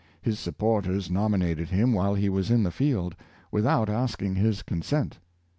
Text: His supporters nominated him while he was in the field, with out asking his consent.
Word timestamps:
His 0.19 0.39
supporters 0.39 1.11
nominated 1.11 1.69
him 1.69 1.93
while 1.93 2.15
he 2.15 2.27
was 2.27 2.49
in 2.49 2.63
the 2.63 2.71
field, 2.71 3.15
with 3.51 3.67
out 3.67 3.87
asking 3.87 4.33
his 4.33 4.63
consent. 4.63 5.19